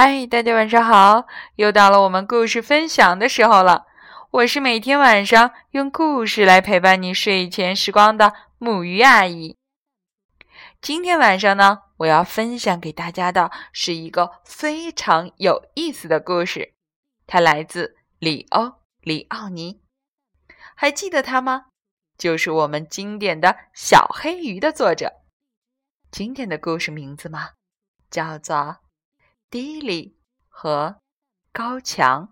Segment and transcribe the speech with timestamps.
[0.00, 1.26] 嗨，大家晚上好！
[1.56, 3.86] 又到了我们故事分享的时候了。
[4.30, 9.56] 我是每天晚上用故事来陪伴你睡前时光的木鱼阿姨。
[10.80, 16.74] 今天晚上呢，我要分享给大家的是一个非常有意思的故事，
[17.26, 18.66] 它来自里欧·
[19.00, 19.80] 里奥尼。
[20.76, 21.64] 还记得他吗？
[22.16, 25.14] 就是我们经典的小黑鱼的作者。
[26.12, 27.54] 今天的故事名字吗？
[28.08, 28.76] 叫做。
[29.50, 30.14] 迪里
[30.46, 30.96] 和
[31.54, 32.28] 高墙。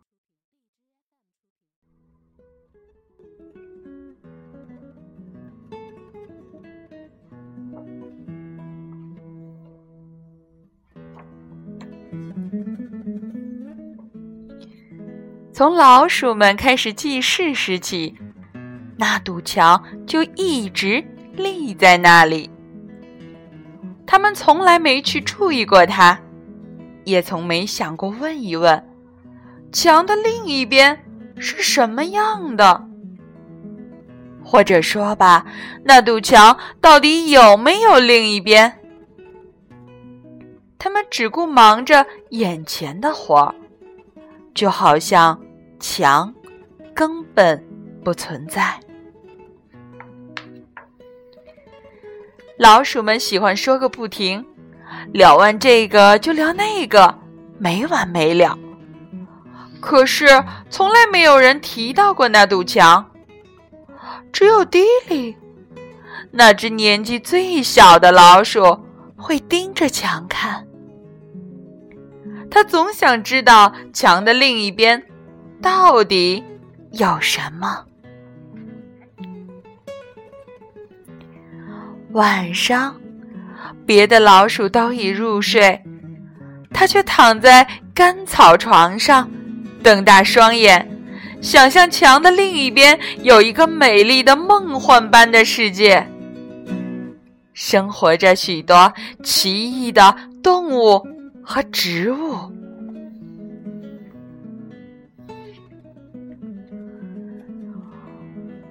[15.55, 18.15] 从老鼠们开始记事时起，
[18.99, 22.51] 那堵墙就一直立在那里。
[24.07, 26.26] 他们从来没去注意过它。
[27.07, 28.85] 也从没想过问一问，
[29.71, 31.05] 墙的另一边
[31.39, 32.85] 是什么样的，
[34.45, 35.47] 或者说吧，
[35.85, 38.81] 那堵墙到底有没有另一边？
[40.79, 43.55] 他们只顾忙着眼前的活儿，
[44.53, 45.41] 就好像
[45.79, 46.35] 墙
[46.93, 47.65] 根本
[48.03, 48.81] 不存在。
[52.59, 54.45] 老鼠们喜欢说个不停。
[55.13, 57.19] 聊完这个就聊那个，
[57.59, 58.59] 没完没了。
[59.81, 60.27] 可是
[60.69, 63.11] 从来没有人提到过那堵墙，
[64.33, 65.37] 只有迪里，
[66.33, 68.81] 那只年纪最小的老鼠，
[69.17, 70.67] 会盯着墙看。
[72.51, 75.03] 他总想知道墙的另一边
[75.61, 76.43] 到底
[76.93, 77.85] 有什么。
[82.13, 82.95] 晚上。
[83.87, 85.81] 别的老鼠都已入睡，
[86.73, 89.31] 它却躺在干草床上，
[89.83, 90.91] 瞪大双眼，
[91.41, 96.05] 想象墙的另一边有一个美丽的梦幻般的世界，
[97.55, 98.93] 生活着许多
[99.23, 101.01] 奇异的动物
[101.45, 102.37] 和植物。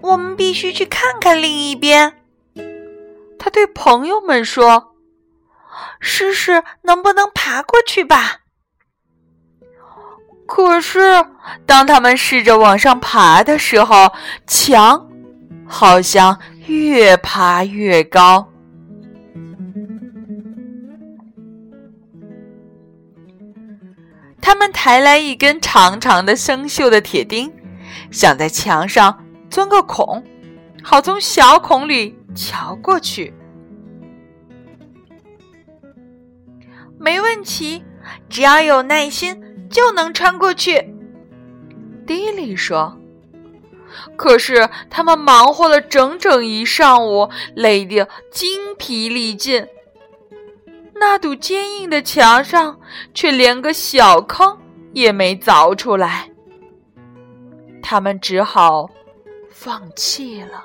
[0.01, 2.13] 我们必须去看看另一边，
[3.39, 4.91] 他对朋友们说。
[5.99, 8.41] 试试能不能爬过去吧。
[10.47, 11.25] 可是，
[11.65, 14.11] 当他们试着往上爬的时候，
[14.45, 15.09] 墙
[15.65, 18.47] 好像越爬越高。
[24.39, 27.51] 他们抬来一根长长的生锈的铁钉，
[28.11, 30.23] 想在墙上钻个孔，
[30.83, 33.33] 好从小孔里瞧过去。
[36.99, 37.83] 没问题，
[38.29, 40.93] 只要有耐心就能穿过去。
[42.07, 42.97] 迪丽说
[44.15, 49.67] ：“可是他们忙活了整整一上午，累得精疲力尽。
[50.93, 52.79] 那堵坚硬的墙上
[53.13, 54.57] 却连个小坑
[54.93, 56.29] 也没凿出来，
[57.83, 58.89] 他们只好
[59.49, 60.63] 放弃了。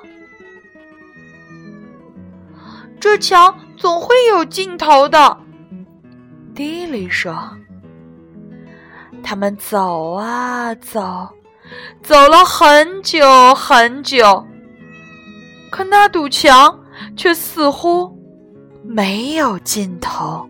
[2.99, 5.37] 这墙总会有尽头的。”
[6.61, 7.35] 迪里说
[9.23, 11.27] ：“他们走啊走，
[12.03, 14.45] 走了很久很久，
[15.71, 16.79] 可那堵墙
[17.17, 18.15] 却似乎
[18.83, 20.47] 没有尽头。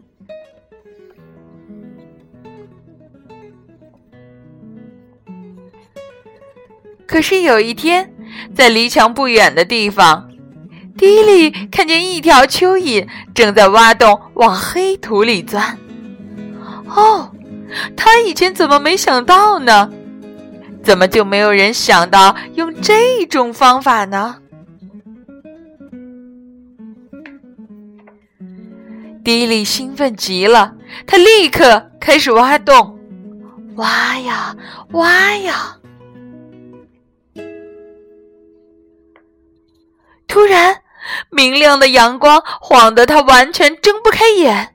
[7.07, 8.13] 可是有一天，
[8.53, 10.27] 在离墙不远的地方。”
[10.97, 15.79] 迪里看见一条蚯蚓正在挖洞往黑土里钻。
[16.95, 17.31] 哦，
[17.95, 19.89] 他以前怎么没想到呢？
[20.83, 24.37] 怎么就没有人想到用这种方法呢？
[29.23, 30.73] 迪丽兴奋极了，
[31.05, 32.99] 他立刻开始挖洞，
[33.75, 34.55] 挖呀
[34.93, 35.77] 挖呀。
[40.27, 40.75] 突然，
[41.29, 44.70] 明亮的阳光晃得他完全睁不开眼。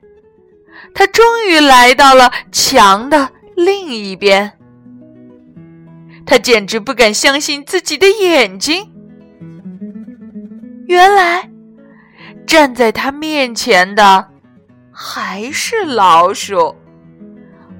[0.97, 4.51] 他终于来到了墙的另一边，
[6.25, 8.91] 他简直不敢相信自己的眼睛。
[10.87, 11.47] 原来，
[12.47, 14.27] 站在他面前的
[14.91, 16.75] 还是老鼠，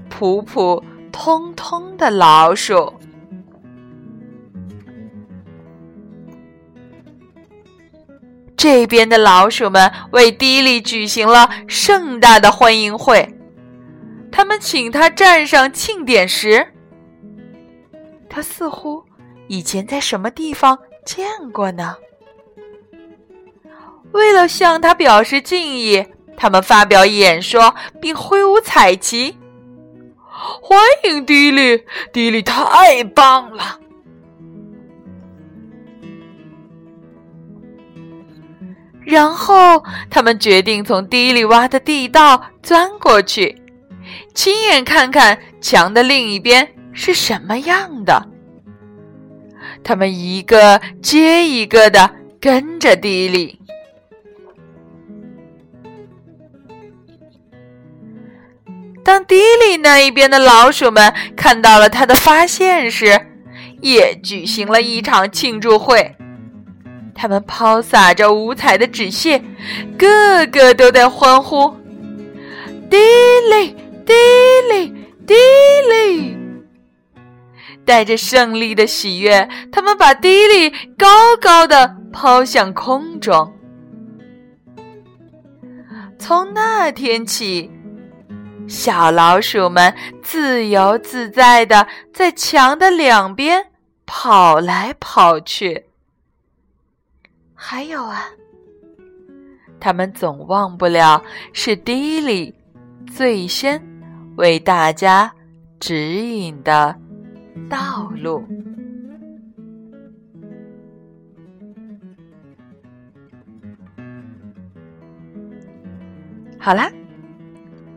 [0.10, 2.94] 普普通通的老鼠。
[8.58, 13.32] 这边的老鼠们为迪里举行了盛大的欢迎会，
[14.32, 16.74] 他们请他站上庆典时，
[18.28, 19.04] 他似乎
[19.48, 21.96] 以前在什么地方见过呢？
[24.12, 26.04] 为了向他表示敬意，
[26.36, 29.38] 他们发表演说并挥舞彩旗。
[30.28, 33.80] 欢迎迪丽，迪丽太棒了。
[39.08, 43.56] 然后他们决定从迪丽挖的地道钻过去，
[44.36, 48.28] 亲眼看看墙的另一边是什么样的。
[49.82, 52.12] 他们一个接一个的
[52.42, 53.62] 跟着迪丽。
[59.06, 63.26] 当迪丽那一边的老鼠们看到了他的发现时，
[63.82, 66.14] 也举行了一场庆祝会。
[67.20, 69.42] 他们抛洒着五彩的纸屑，
[69.98, 71.76] 个个都在欢呼
[72.92, 72.98] ：“迪
[73.52, 73.76] 丽，
[74.06, 74.14] 迪
[74.72, 74.94] 丽，
[75.26, 75.34] 迪
[75.90, 76.38] 丽！”
[77.84, 81.08] 带着胜利的喜悦，他们把迪丽高
[81.42, 83.52] 高的抛向空中。
[86.20, 87.72] 从那天起，
[88.68, 93.68] 小老鼠们自由自在的在墙的两边
[94.06, 95.86] 跑来跑去。
[97.60, 98.30] 还有啊，
[99.80, 101.22] 他们总忘不了
[101.54, 102.54] 是迪丽
[103.08, 103.82] 最先
[104.36, 105.34] 为大家
[105.80, 106.96] 指引的
[107.68, 108.46] 道路。
[116.60, 116.92] 好啦，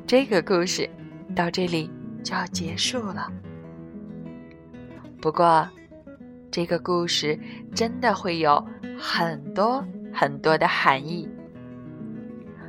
[0.07, 0.89] 这个故事
[1.37, 1.91] 到这里
[2.25, 3.31] 就要结束了。
[5.21, 5.69] 不过，
[6.51, 7.39] 这个故事
[7.75, 8.67] 真的会有。
[9.00, 9.82] 很多
[10.12, 11.26] 很多的含义。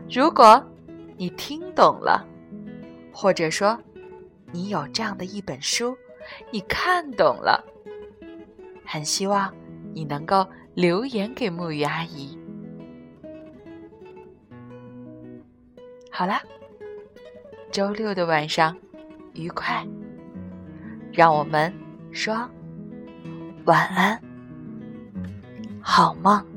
[0.10, 0.64] 如果
[1.18, 2.26] 你听懂了，
[3.12, 3.78] 或者说
[4.52, 5.96] 你有这样的一本书，
[6.52, 7.64] 你看懂了，
[8.86, 9.54] 很希望
[9.94, 12.38] 你能够留言给木鱼阿姨。
[16.10, 16.42] 好了，
[17.72, 18.76] 周六的晚上
[19.34, 19.86] 愉快，
[21.12, 21.74] 让我们
[22.12, 22.50] 说
[23.66, 24.31] 晚安。
[25.82, 26.51] 好梦。